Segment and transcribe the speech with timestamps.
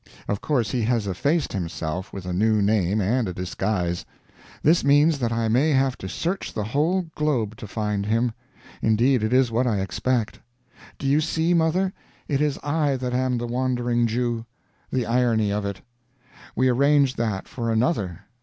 [0.27, 4.03] Of course he has effaced himself with a new name and a disguise.
[4.63, 8.31] This means that I may have to search the whole globe to find him.
[8.81, 10.39] Indeed it is what I expect.
[10.97, 11.93] Do you see, mother?
[12.27, 14.43] It is I that am the Wandering Jew.
[14.91, 15.81] The irony of it!
[16.55, 18.21] We arranged that for another.